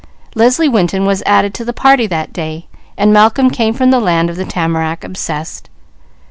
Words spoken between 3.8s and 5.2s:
the land of the tamarack